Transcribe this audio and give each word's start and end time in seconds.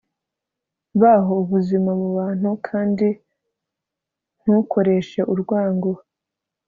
baho 1.01 1.31
ubuzima 1.43 1.91
mu 1.99 2.07
mahoro 2.17 2.51
kandi 2.67 3.07
ntukoreshe 4.41 5.19
urwango 5.33 5.91